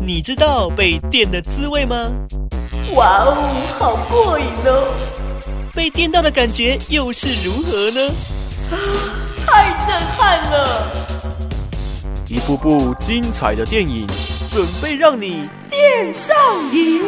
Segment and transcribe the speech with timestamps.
[0.00, 1.96] 你知道被电的滋味吗？
[2.94, 3.36] 哇哦，
[3.78, 4.94] 好过瘾哦！
[5.74, 8.00] 被电到的感觉又是如何呢？
[8.70, 8.74] 啊，
[9.44, 11.06] 太震撼了！
[12.28, 14.06] 一部部精彩的电影，
[14.48, 16.34] 准备让你电上
[16.72, 17.02] 瘾。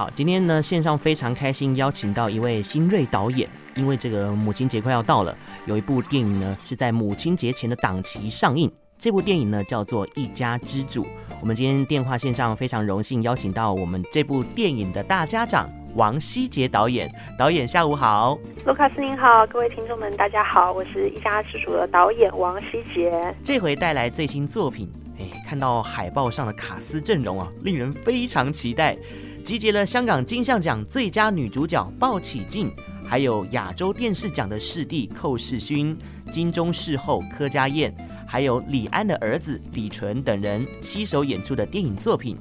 [0.00, 3.46] 好，今天呢，线上非常开心，邀请到一位新锐导演。
[3.74, 5.36] 因为这个母亲节快要到了，
[5.66, 8.72] 有一部电影呢是在母亲节前的档期上映。
[8.96, 11.04] 这部电影呢叫做《一家之主》。
[11.42, 17.14] 我们今天电话线上非常荣幸邀请到我们这部电影的大家长王希杰导演。
[17.38, 23.12] 导演下午好，卢卡斯您好，各位听众们大家好，我是一家之主的导演王希杰。
[23.44, 28.96] 这回带来最新作品，哎，看到海报上的卡斯阵容啊，令人非常期待。
[29.44, 32.72] 集结了香港金像奖最佳女主角鲍起静，
[33.04, 35.96] 还有亚洲电视奖的视帝寇世勋、
[36.30, 37.92] 金钟视后柯佳嬿。
[38.26, 42.38] 还有李安的儿子李淳等人携手演出的电影作品，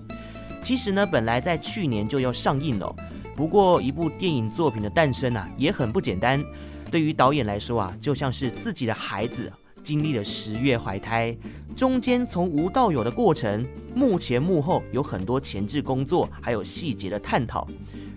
[0.62, 2.96] 其实呢，本来在去年就要上映了。
[3.36, 6.44] 不过，一部电影作品的诞生啊，也很不简单。
[6.92, 9.52] 对于导演来说啊，就像是自己的孩子
[9.84, 11.36] 经历了十月怀胎，
[11.76, 17.68] 中间从无到有的过程，幕前幕后有很多前置工作，还有细节的探讨。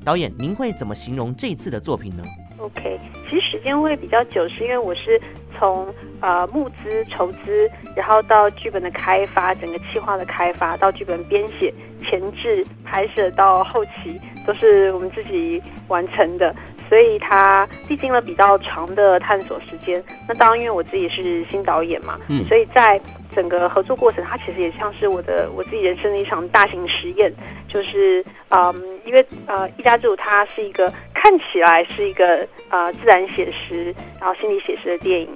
[0.05, 2.25] 导演，您会怎么形容这次的作品呢
[2.59, 5.21] ？OK，其实时间会比较久，是因为我是。
[5.59, 5.87] 从
[6.21, 16.53] 呃募资筹资，然后到剧本的开发，整个企划的开发，到剧本编写、前置拍摄到后期，都是我们自己完成的，
[16.93, 20.05] 所以它历经了比较长的探索时间。
[20.29, 23.01] 那当然，因为我自己是新导演嘛，嗯，所以在
[23.35, 27.33] 整个合作过程，它其实也像是我的我自己人生的一场大型实验。
[27.67, 28.75] 就是嗯，
[29.07, 33.87] 因为呃，一家之主它是一个看起来是一个呃自然写实，
[34.20, 35.31] 然后心理写实的电影。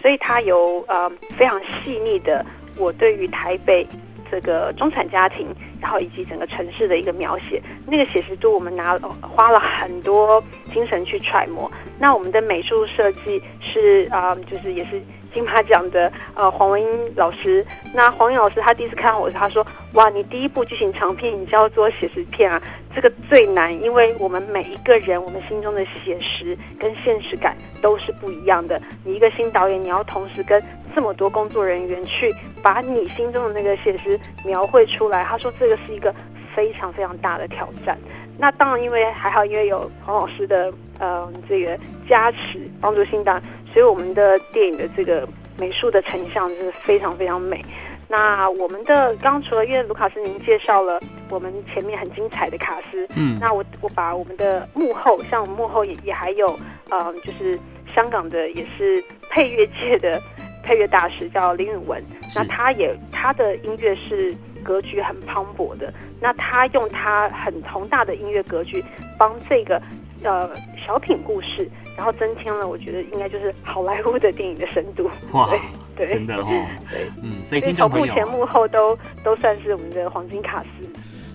[0.00, 2.42] 所以它有呃非常细腻的
[2.78, 3.86] 我对于台北
[4.32, 5.46] 这个中产家庭，
[5.78, 10.42] 然后以及整个城市的一个描写，那个写实度我们拿花了很多
[10.72, 11.70] 精神去揣摩。
[11.98, 15.00] 那我们的美术设计是啊、就是也是。
[15.32, 22.60] 金马奖的呃黄文英老师，那黄英老师他第一次看到我，他说：“哇，你第一部剧情长片，你叫做写实片啊，
[22.94, 28.80] 这个最难，因为我们每一个人，我们心中的写实跟现实感都是不一样的。
[29.04, 30.62] 你一个新导演，你要同时跟
[30.94, 32.30] 这么多工作人员去
[32.62, 36.14] 把你心中的那个写实描绘出来。”他说：“这个是一个
[36.54, 37.96] 非常非常大的挑战。”
[38.38, 41.78] 那当然，因为还好，因为有黄老师的呃这个
[42.08, 43.40] 加持帮助新导。
[43.72, 45.26] 所以我们的电影的这个
[45.58, 47.64] 美术的成像就是非常非常美。
[48.08, 51.00] 那我们的刚刚除了因为卢卡斯您介绍了
[51.30, 56.46] 我们前面很精彩的卡斯，嗯，那我我把我们的幕后，像我们幕后也也还有，
[56.90, 57.58] 嗯、呃，就是
[57.94, 60.20] 香港的也是配乐界的
[60.62, 62.04] 配乐大师叫林允文，
[62.36, 65.90] 那他也他的音乐是格局很磅礴的，
[66.20, 68.84] 那他用他很宏大的音乐格局
[69.18, 69.80] 帮这个
[70.22, 70.50] 呃
[70.86, 71.70] 小品故事。
[71.94, 75.10] 然后增添了，我觉得应该就是好莱坞的电影的深度。
[75.32, 75.50] 哇，
[75.94, 80.88] 对，真的哦，对，嗯，所以听众朋友，从幕前幕后都都算是我们的黄金卡司。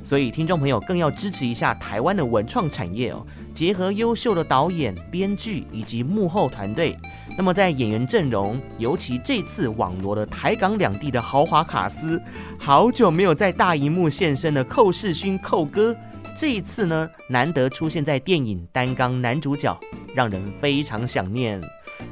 [0.04, 6.98] 所以听众朋友更要支持一下台湾的文创产业哦，结合优秀的导演、编剧以及幕后团队。
[7.38, 12.20] 那么在演员阵容，尤其这次网罗了台港两地的豪华卡司，
[12.58, 15.96] 好久没有在大荧幕现身的寇世勋寇哥。
[16.38, 19.76] 这一次呢，难得出现在电影担纲男主角，
[20.14, 21.60] 让人非常想念。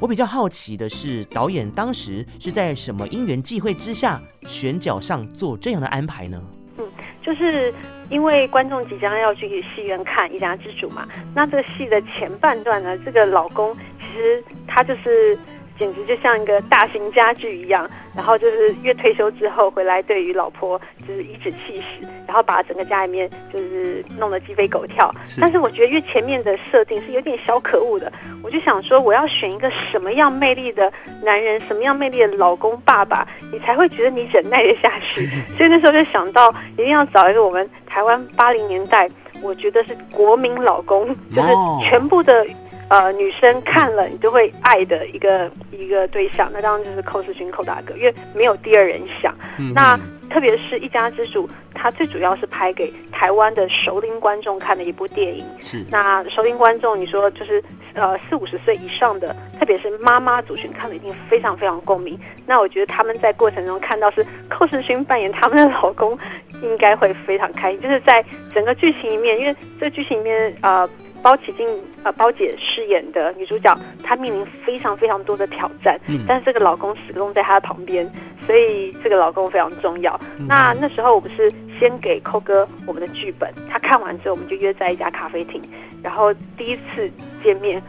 [0.00, 6.42] 我比较好奇的是，导演当时是在什么因缘际会之下选角上做这样的安排呢？
[6.76, 6.84] 嗯，
[7.22, 7.72] 就是
[8.10, 15.38] 因为观众即将要去戏院看《一家之主》嘛，那这个戏的前半段呢，这个老公其实他就是。
[15.78, 25.10] 简直就像一个大型家具一样，然后就是越退休之后回来，对于老婆就是颐指气使，然后把整个家里面就是弄得鸡飞狗跳。
[25.24, 25.40] 是。
[25.40, 30.92] 但是我觉得，因为前面的设定是有点小可恶的，我就想说，我要选一个什么样魅力的
[31.22, 35.26] 男人，什么样魅力的老公爸爸，你才会觉得你忍耐得下去。
[35.56, 39.08] 所以那时候就想到，一定要找一个我们台湾八零年代，
[39.42, 41.48] 我觉得是国民老公，就是
[41.82, 42.46] 全部的。
[42.88, 49.34] 呃，女生看了你就会爱的一个一个对象，那当然就是寇世勋寇大哥，因为没有第二人想。
[49.58, 49.98] 嗯、那
[50.30, 55.44] 特别是一家之主，他最主要是拍给台湾的熟龄观众看的一部电影。
[55.60, 55.84] 是。
[55.90, 57.62] 那熟龄观众，你说就是
[57.94, 62.18] 呃四五十岁以上的，特别是妈妈族群看的一定非常非常共鸣。
[62.46, 66.18] 那我觉得他们在过程中看到是寇世勋扮演他们的老公，
[66.62, 67.80] 应该会非常开心。
[67.80, 68.24] 就是在
[68.54, 70.88] 整个剧情里面，因为这个剧情里面呃。
[71.22, 71.66] 包起静，
[72.04, 73.74] 呃，包姐饰演的女主角，
[74.04, 78.08] 她面临非常非常多的挑战，嗯，但是这个老公始终在她的旁边，
[78.46, 80.18] 所以这个老公非常重要。
[80.46, 85.60] 那那时候我不是先给寇哥我们的剧本，他看完之后，我们就约在一家咖啡厅，
[86.02, 87.10] 然后第一次
[87.42, 87.82] 见面，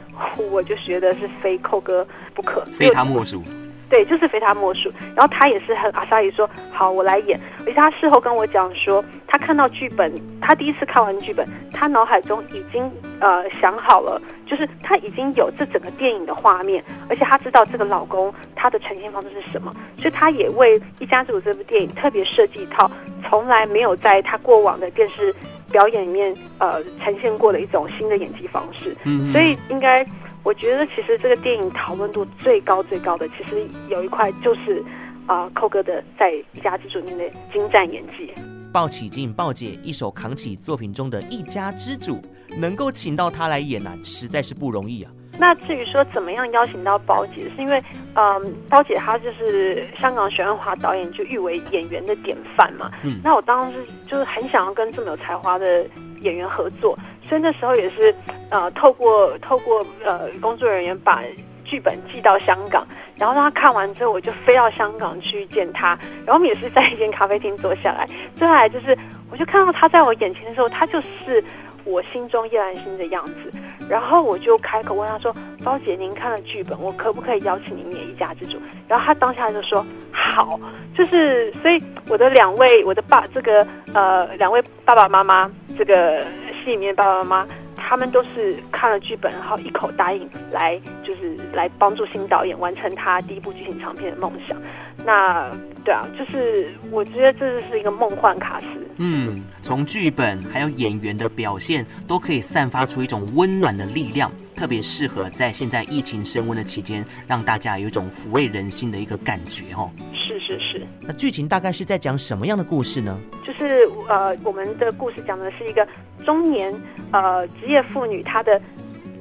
[0.51, 3.41] 我就觉得是非寇哥不可，非他莫属。
[3.89, 4.91] 对，就是非他莫属。
[5.15, 7.39] 然后他也是很阿莎也说好，我来演。
[7.59, 12.89] 而且他事后跟我讲说，他看到剧本，他第一次看完剧本，他脑海中已经
[13.19, 22.89] 呃想好了，就是他已经有这整个电影的画面，而且他知道这个老公他的呈现方式是什么，所以他也为《一家之主》这部电影特别设计一套
[23.27, 25.33] 从来没有在他过往的电视
[25.71, 28.95] 表演里面呃呈现过的一种新的演技方式。
[29.05, 30.05] 嗯，所以应该。
[30.47, 34.81] 我觉得其实这个电影讨论度最高最高的，其实有一块就是
[35.25, 38.31] 啊，寇、呃、哥的在《一家之主》里面的精湛演技。
[38.71, 42.21] 鲍起静，鲍姐一手扛起作品中的一家之主，
[42.57, 45.11] 能够请到她来演啊，实在是不容易啊。
[45.37, 47.83] 那至于说怎么样邀请到鲍姐，是因为
[48.15, 52.89] 嗯，鲍姐她就是香港许鞍华导演就誉为演员的典范嘛。
[53.03, 53.19] 嗯。
[53.21, 53.77] 那我当时
[54.07, 55.85] 就是很想要跟这么有才华的
[56.21, 56.97] 演员合作。
[57.21, 58.13] 所以那时候也是，
[58.49, 61.21] 呃，透过透过呃工作人员把
[61.65, 62.87] 剧本寄到香港，
[63.17, 65.89] 然后让他看完之后，我就飞到香港去见他，
[66.25, 68.07] 然后我们也是在一间咖啡厅坐下来。
[68.35, 68.97] 接下来就是，
[69.29, 71.43] 我就看到他在我眼前的时候，他就是
[71.83, 73.51] 我心中叶兰心的样子。
[73.89, 78.57] 然后我就开口问他说：“包姐，您看了剧本，我可不可以邀请您演一家之主？”
[78.87, 80.59] 然后他当下就说：“好。”
[80.95, 86.21] 就是，所以我的两位，我的爸，这个呃，两位爸爸妈妈，这个
[86.63, 86.67] 戏。
[86.67, 87.47] 里面爸爸妈妈
[87.77, 94.57] 他们都是看了剧本，然后一口答应来，就是来帮助新导演完成他第一部剧情长片的梦想。
[95.05, 95.49] 那
[95.87, 98.67] 对啊，就是我觉得这就是一个梦幻卡司。
[98.97, 109.89] 嗯，从剧本还有演员的表现，都可以散发出一种温暖的力量，特别适合在现在疫情升温的期间，让大家有一种抚慰人心的一个感觉哦。
[110.13, 110.85] 是是是。
[111.03, 113.17] 那剧情大概是在讲什么样的故事呢？
[113.45, 115.87] 就是呃，我们的故事讲的是一个。
[116.25, 116.73] 中年
[117.13, 118.59] 呃职业妇女，她的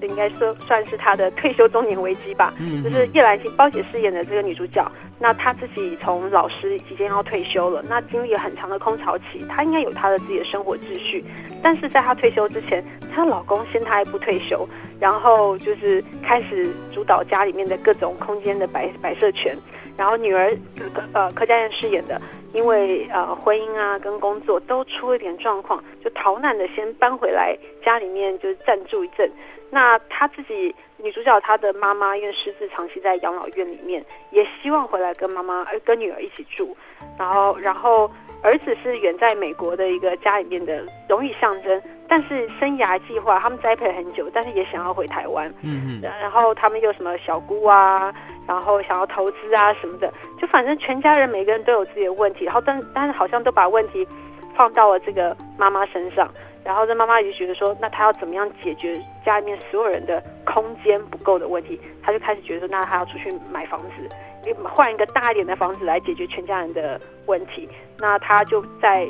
[0.02, 2.52] 应该说算是她的退休中年危机吧。
[2.58, 11.24] 嗯，就是叶兰心包姐饰演的这个女主角，那她自己从老师即将要退休了，那经历了很长的空巢期，她应该有她的自己的生活秩序。
[11.62, 12.84] 但是在她退休之前，
[13.14, 14.68] 她老公先她一步退休，
[15.00, 19.56] 然后就是开始主导家里面的各种空间的摆摆设权。
[19.96, 20.54] 然后女儿
[21.14, 22.20] 呃柯佳燕饰演的。
[22.56, 27.54] 因为呃婚姻啊跟工作都出了点状况，就逃难的先搬回来
[27.84, 29.30] 家里面就暂住一阵。
[29.70, 36.74] 那她自己女主角她的妈妈因为失智长期在养老院里面，也希望回来跟妈妈跟女儿一起住。
[37.18, 38.10] 然后然后
[38.42, 41.82] 儿子是远在美国的一个家里面的荣誉象征。
[42.08, 45.52] 但是生涯计划，他们栽培很久，但是也想要回台湾。
[45.62, 46.00] 嗯嗯。
[46.02, 48.14] 然后他们有什么小姑啊，
[48.46, 54.06] 然后想要投资啊什么的，就反正全家人每个人都有自己的问题，然后但但是好像都把问题
[54.54, 56.30] 放到了这个妈妈身上，
[56.64, 61.80] 然后这妈妈就觉得说，那她要怎么样解决家里面所有人的空间不够的问题？
[62.02, 64.08] 她就开始觉得说，那她要出去买房子，
[64.62, 67.68] 换一个大一点的房子来解决全家人的问题。
[67.98, 69.08] 那她就在。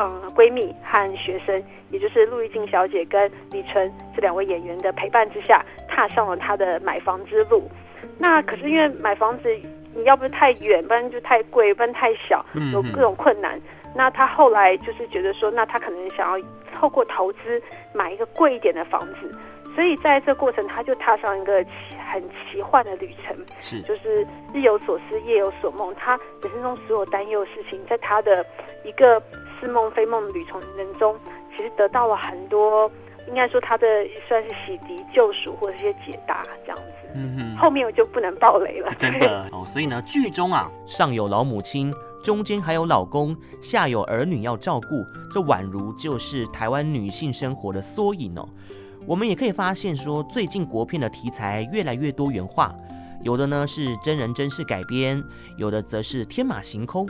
[0.00, 7.70] 嗯，闺蜜和学生，也就是陆玉静小姐跟李晨这两位演员的陪伴之下，踏上了她的买房之路。
[8.18, 9.54] 那可是因为买房子，
[9.94, 13.60] 你要不是太远，不然就太贵，不然太小，有各种困难。
[13.94, 19.38] 那她后来就是觉得说，那她可能想要透过投资买一个贵一点的房子。
[19.74, 21.64] 所以在这过程，她就踏上一个
[22.10, 25.94] 很奇幻的旅程，是就是日有所思，夜有所梦。
[25.94, 28.44] 她人生中所有担忧的事情，在她的
[28.84, 29.22] 一个。
[29.62, 31.16] 似梦非梦旅程人中，
[31.56, 32.90] 其实得到了很多，
[33.28, 33.86] 应该说他的
[34.26, 36.82] 算是洗涤、救赎或者一些解答这样子。
[37.14, 38.92] 嗯哼，后面我就不能爆雷了。
[38.98, 41.92] 真的哦， 所以呢，剧中啊，上有老母亲，
[42.24, 48.48] 中间还有老公，下有儿女要照顾，这宛如就是台湾女性生活的缩影哦。
[49.06, 52.74] 我们也可以发现说，最近国片的题材越来越多元化，
[53.22, 55.22] 有的呢是真人真事改编，
[55.56, 57.06] 有的则是天马行空。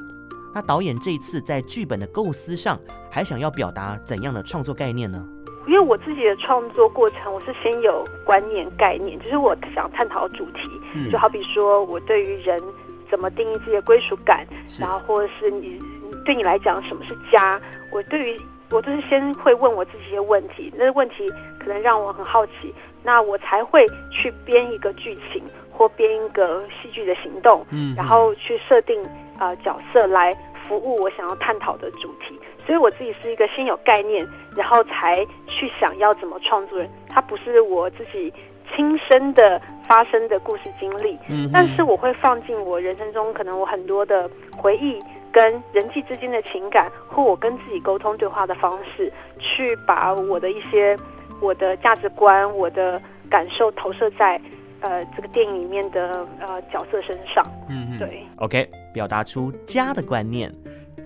[0.54, 2.78] 那导演这一次在剧本的构思上，
[3.10, 5.26] 还想要表达怎样的创作概念呢？
[5.66, 12.60] 因为我自己的创作过程，我是先有观念概念，就是我想探讨主题，嗯、就好比说我对于人
[13.08, 14.44] 怎么定义自己的归属感，
[14.80, 15.80] 然后或者是你
[16.24, 17.60] 对你来讲什么是家？
[17.92, 18.40] 我对于
[18.72, 21.28] 我都是先会问我自己一些问题，那个问题
[21.60, 29.00] 可能让我很好奇，那我才会去编一个剧情或编一个戏剧的行动，嗯，然后去设定
[29.42, 30.32] 呃角色来
[30.64, 32.38] 服务我想要探讨的主题。
[32.66, 38.32] 所以我自己是一个先有概念，然后才去想要怎么创作人，它不是我自己。
[38.74, 44.98] 亲身的发生的故事经历，嗯，但是我会放进我人生中可能我很多的回忆
[45.30, 50.96] 跟人际之间的情感，或我跟自己沟通对话的方式，去把我的一些
[51.42, 54.40] 我的价值观、我的感受投射在
[54.82, 60.52] 呃这个电影里面的呃角色身上，嗯嗯，对，OK，表达出家的观念，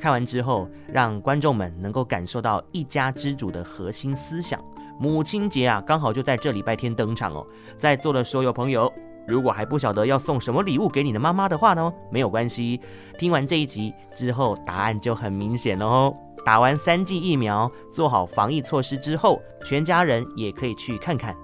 [0.01, 4.61] 看完之后让观众们能够感受到一家之主的核心思想。
[4.99, 7.47] 母亲节啊，刚好就在这礼拜天登场哦。
[7.77, 8.91] 在座的所有朋友，
[9.27, 12.81] 如果还不晓得要送什么礼物给你的妈妈的话呢，没有关系。
[13.19, 16.17] 听完这一集之后，答案就很明显了哦。
[16.47, 21.37] 打完三剂疫苗，做好防疫措施之后，全家人也可以去看看。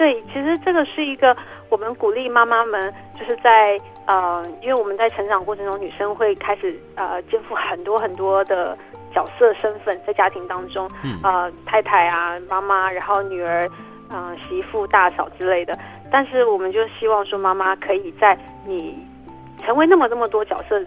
[0.00, 1.36] 对，其实这个是一个
[1.68, 8.76] 我们鼓励妈妈们，就是在呃，因为我们在成长过程中，女生会开始呃，肩负很多很多的。
[9.12, 13.68] 角色身份在家庭当中，嗯、呃，太太啊，妈妈，然后女儿，
[14.08, 15.76] 嗯、呃，媳妇、大嫂之类的。
[16.12, 19.04] 但是，我们就希望说，妈妈可以在你
[19.58, 20.80] 成为那么那么多角色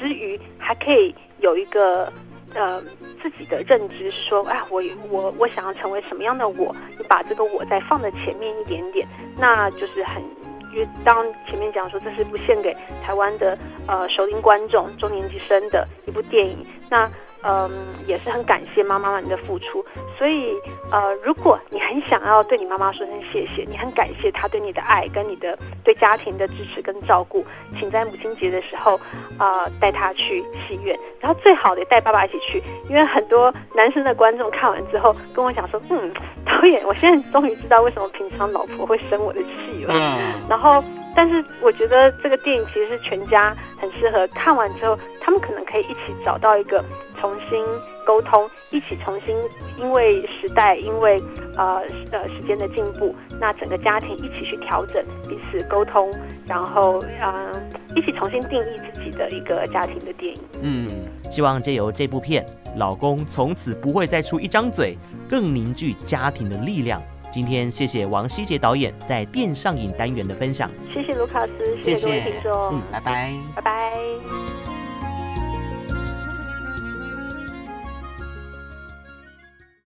[0.00, 2.10] 之余，还可以有一个
[2.54, 2.82] 呃
[3.22, 6.74] 自己的认知，是说，哎，我我我想要成为什么样的我？
[6.98, 10.22] 你把这个我再放在前面一点点，那就是很。
[10.72, 17.10] 因为当前面讲说，这是一部献给台湾的呃熟龄观众、中年级生的一部电影，那
[17.42, 17.70] 嗯、
[18.06, 19.84] 也是很感谢妈妈们的付出。
[20.18, 20.54] 所以
[20.92, 27.42] 呃，如果你很想要对你妈妈说声谢谢，你很感谢她对你的爱跟你的对家庭的支持跟照顾，
[27.78, 29.00] 请在母亲节的时候
[29.38, 36.12] 啊、带她去戏院，然后最好的带爸爸一起去，因为很多男生的观众看完之后跟我讲说，嗯，
[36.44, 40.59] 导演，我现在终于知道为什么平常老婆会生我的气了，嗯，然后。
[40.62, 40.84] 然后，
[41.16, 46.84] 但是我觉得这个电影其实是全家很适合看完之后，他们可能可以一起找到一个
[47.18, 47.64] 重新
[48.04, 49.34] 沟通，一起重新
[49.78, 51.18] 因为时代，因为
[51.56, 51.80] 呃
[52.12, 56.12] 呃时间的进步，那整个家庭一起去调整彼此沟通，
[56.46, 57.50] 然后呃
[57.96, 60.42] 一起重新定义自己的一个家庭的电影。
[60.60, 60.90] 嗯，
[61.30, 62.44] 希望借由这部片，
[62.76, 67.00] 老公从此不会再出一张嘴，更凝聚家庭的力量。
[67.30, 74.59] 今天谢谢王希杰导演在电上影单元的分享，谢谢卢卡斯，谢谢各位听众，嗯，拜拜，拜拜。